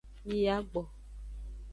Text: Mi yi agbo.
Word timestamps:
Mi 0.25 0.35
yi 0.41 0.47
agbo. 0.55 0.81